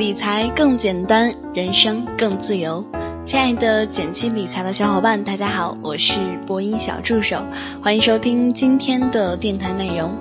[0.00, 2.82] 理财更简单，人生更自由。
[3.22, 7.44] 亲爱的简七理财的小伙伴，大家好，我是播音小助手，
[7.82, 10.16] 欢迎收听今天的电台内容。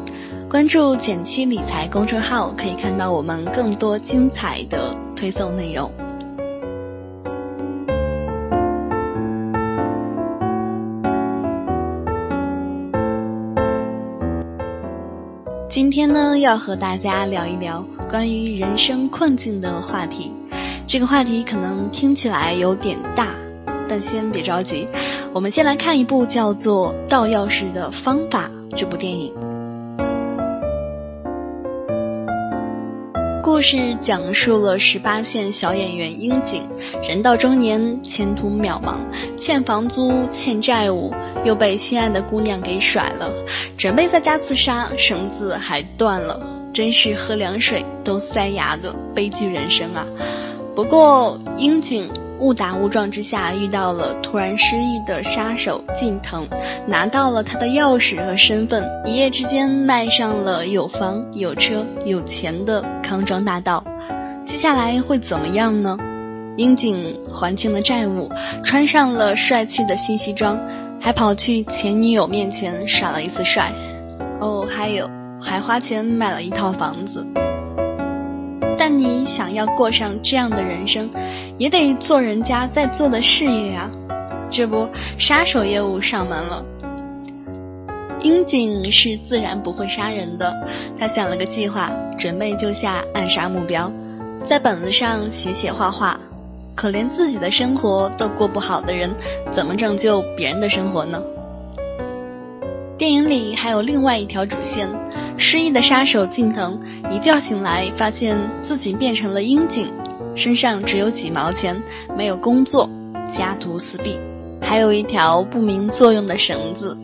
[0.50, 5.90] 关注简七理财公众号，可以看到我们更多精彩的推送内容。
[15.70, 20.34] 今天呢，要和大家聊一聊关于人生困境的话题。
[20.88, 23.36] 这个话题可能听起来有点大，
[23.88, 24.88] 但先别着急。
[25.32, 29.32] 我们先来看一部叫做《盗钥匙的方法》这部电影。
[33.52, 36.62] 故事讲述了十八线小演员樱井，
[37.02, 38.98] 人到中年，前途渺茫，
[39.40, 41.12] 欠房租，欠债务，
[41.44, 43.34] 又被心爱的姑娘给甩了，
[43.76, 46.40] 准备在家自杀，绳子还断了，
[46.72, 50.06] 真是喝凉水都塞牙的悲剧人生啊！
[50.76, 52.08] 不过樱井。
[52.40, 56.48] 误打误撞之下遇到了突然失忆的杀手近藤，
[56.88, 63.84] 拿到了他的钥匙和身份，一夜之间迈上了有房有车有钱的康庄大道。
[64.46, 65.98] 接下来会怎么样呢？
[66.58, 68.30] 樱井还清了债务，
[68.64, 70.60] 穿上了帅气的新西装，
[71.00, 73.72] 还跑去前女友面前耍了一次帅。
[74.40, 75.10] 哦，还有
[75.42, 77.26] 还花钱买了一套房子。
[78.90, 81.10] 你想要过上这样的人生，
[81.58, 83.90] 也得做人家在做的事业呀。
[84.50, 86.66] 这不，杀手业务上门了。
[88.22, 90.54] 樱井是自然不会杀人的，
[90.98, 93.90] 他想了个计划，准备救下暗杀目标，
[94.44, 96.20] 在本子上写写画画。
[96.76, 99.10] 可连自己的生活都过不好的人，
[99.52, 101.22] 怎么拯救别人的生活呢？
[102.98, 104.88] 电影里还有另外一条主线。
[105.42, 106.78] 失忆的杀手近藤
[107.10, 109.88] 一觉醒来，发现自己变成了樱井，
[110.36, 111.82] 身上只有几毛钱，
[112.18, 112.90] 没有工作，
[113.30, 114.20] 家徒四壁，
[114.62, 116.96] 还有一条不明作用的绳子，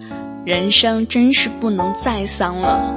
[0.44, 2.94] 人生真是不能再丧了。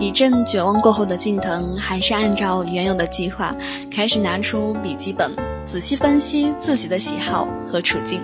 [0.00, 3.54] 一阵绝望过后的近藤，还是按照原有的计划，
[3.88, 5.30] 开始拿出笔记本，
[5.64, 8.20] 仔细分析自己的喜好和处境。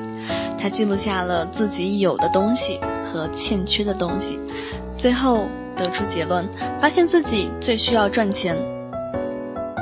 [0.59, 2.81] 他记录下了自己有的东西
[3.12, 4.38] 和欠缺的东西，
[4.96, 6.46] 最后得出结论，
[6.80, 8.56] 发现自己最需要赚钱。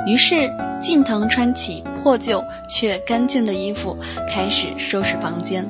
[0.07, 0.49] 于是，
[0.79, 3.97] 近藤穿起破旧却干净的衣服，
[4.29, 5.69] 开始收拾房间。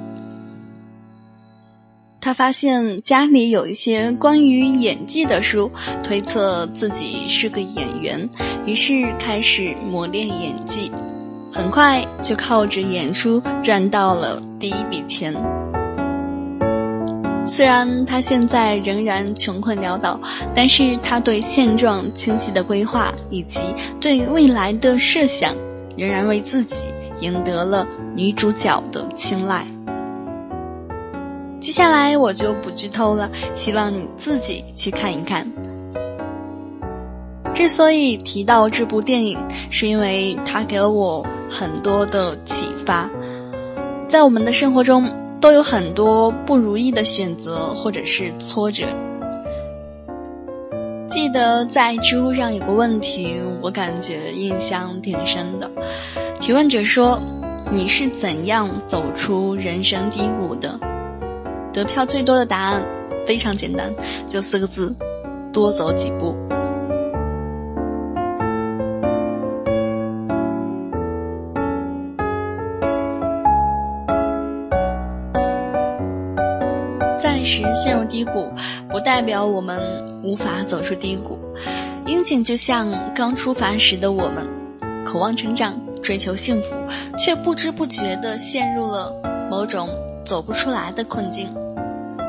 [2.19, 5.71] 他发现家里有一些关于演技的书，
[6.03, 8.29] 推测自己是个演员，
[8.65, 10.91] 于是开始磨练演技。
[11.53, 15.33] 很快就靠着演出赚到了第一笔钱。
[17.47, 20.19] 虽然他现在仍然穷困潦倒，
[20.53, 23.59] 但是他对现状清晰的规划以及
[23.99, 25.55] 对未来的设想，
[25.95, 26.89] 仍然为自己
[27.21, 29.65] 赢得了女主角的青睐。
[31.61, 35.49] 接下来我就不剧透了，希望你自己去看一看。
[37.53, 39.39] 之所以提到这部电影，
[39.71, 41.25] 是因为它给了我。
[41.49, 43.09] 很多的启发，
[44.09, 45.09] 在我们的生活中
[45.39, 48.85] 都有很多不如意的选择或者是挫折。
[51.07, 55.69] 记得在知乎上有个问题，我感觉印象挺深的。
[56.39, 57.19] 提问者说
[57.71, 60.79] ：“你是怎样走出人生低谷的？”
[61.73, 62.83] 得票最多的答案
[63.25, 63.93] 非常简单，
[64.27, 64.93] 就四个字：
[65.53, 66.35] 多走几步。
[77.17, 78.51] 暂时陷入低谷，
[78.89, 79.79] 不代表我们
[80.23, 81.37] 无法走出低谷。
[82.05, 84.47] 樱井就像刚出发时的我们，
[85.03, 86.75] 渴望成长，追求幸福，
[87.17, 89.13] 却不知不觉地陷入了
[89.49, 89.89] 某种
[90.23, 91.49] 走不出来的困境。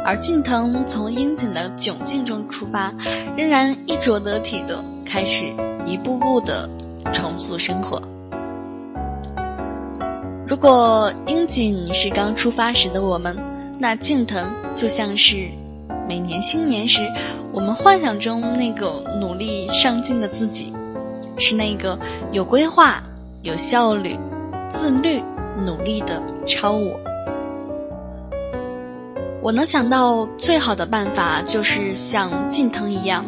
[0.04, 2.92] 而近藤从樱井的窘境中出发，
[3.36, 5.46] 仍然衣着得体的开始
[5.84, 6.68] 一步步地
[7.12, 8.00] 重塑生活。
[10.46, 13.36] 如果樱井是刚出发时的我们，
[13.78, 14.44] 那近藤
[14.78, 15.48] 就像是
[16.06, 17.00] 每年新年时，
[17.52, 20.72] 我们幻想中那个努力上进的自己，
[21.36, 21.98] 是那个
[22.30, 23.02] 有规划、
[23.42, 24.16] 有效率、
[24.68, 25.20] 自律、
[25.66, 26.96] 努力的超我。
[29.42, 33.24] 我能想到最好的办法，就是像近藤一样，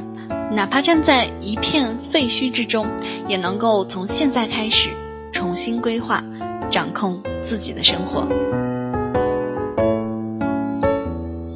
[0.52, 2.86] 哪怕站在一片废墟之中，
[3.26, 4.90] 也能够从现在开始
[5.32, 6.22] 重新规划，
[6.70, 8.24] 掌控自己的生活。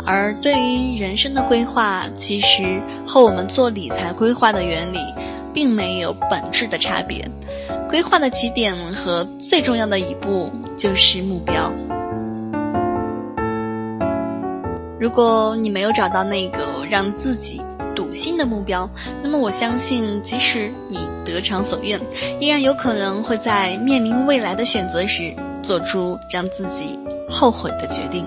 [0.07, 4.99] 而对于人生的规划，其实和我们做理财规划的原理，
[5.53, 7.29] 并没有本质的差别。
[7.89, 11.73] 规划的起点和最重要的一步就是目标。
[15.01, 17.61] 如果你没有找到那个让自己
[17.95, 18.89] 笃信的目标，
[19.23, 22.01] 那么我相信，即使你得偿所愿，
[22.41, 26.99] 依然有可能会在面临未来的选择时，做出让自己
[27.29, 28.27] 后悔的决定。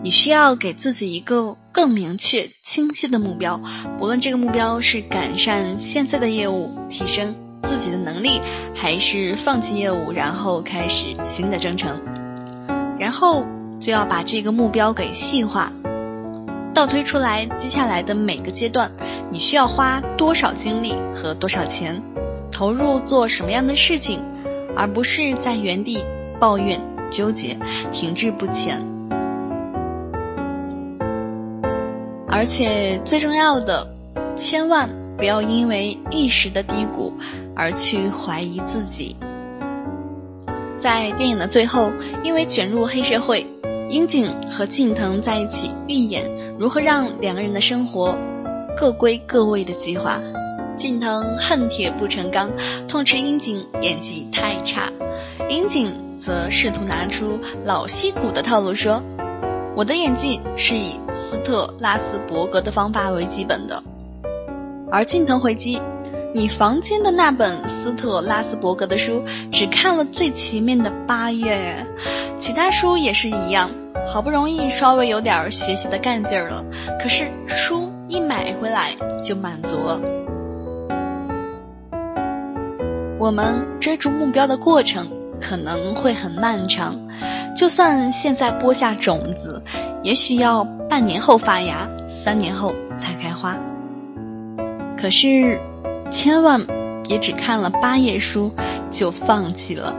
[0.00, 3.60] 你需要给自己一个更明确、清晰的目标，
[3.98, 7.34] 不论这个目标是改善现在的业务、提升
[7.64, 8.40] 自己的能力，
[8.74, 12.00] 还是放弃业务然后开始新的征程，
[12.98, 13.44] 然后
[13.80, 15.72] 就要把这个目标给细化，
[16.72, 18.92] 倒推出来接下来的每个阶段，
[19.32, 22.00] 你需要花多少精力和多少钱，
[22.52, 24.20] 投入做什么样的事情，
[24.76, 26.04] 而不是在原地
[26.38, 26.80] 抱怨、
[27.10, 27.58] 纠结、
[27.90, 28.97] 停滞不前。
[32.30, 33.88] 而且最重要的，
[34.36, 37.12] 千万不要因为一时的低谷
[37.56, 39.16] 而去怀疑自己。
[40.76, 41.90] 在电影的最后，
[42.22, 43.46] 因为卷入黑社会，
[43.88, 48.16] 樱井和近藤在一起预演如何让两个人的生活
[48.76, 50.20] 各归各位的计划。
[50.76, 52.50] 近藤恨铁不成钢，
[52.86, 54.92] 痛斥樱井演技太差，
[55.48, 59.02] 樱井则试图拿出老戏骨的套路说。
[59.78, 63.80] 我的演技是以斯特拉斯伯格的方法为基本的，
[64.90, 65.80] 而近藤回击，
[66.34, 69.22] 你房间的那本斯特拉斯伯格的书
[69.52, 71.86] 只看了最前面的八页，
[72.40, 73.70] 其他书也是一样，
[74.08, 76.64] 好不容易稍微有点学习的干劲儿了，
[77.00, 80.00] 可是书一买回来就满足了。
[83.20, 85.08] 我们追逐目标的过程
[85.40, 86.96] 可能会很漫长。
[87.58, 89.60] 就算现在播下种子，
[90.04, 93.56] 也许要半年后发芽，三年后才开花。
[94.96, 95.60] 可是，
[96.08, 96.64] 千万
[97.02, 98.48] 别只看了八页书
[98.92, 99.92] 就放弃了。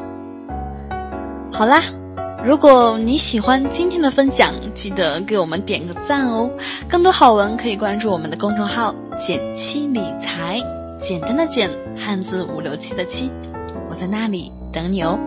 [1.51, 1.83] 好啦，
[2.45, 6.49] 如果你喜欢今天的分享，记得给我们点个赞哦。
[6.87, 10.63] 更多好文可以关注我们的公众号“简七理财”，
[10.97, 13.29] 简单的简，汉字五六七的七，
[13.89, 15.19] 我在那里等你哦。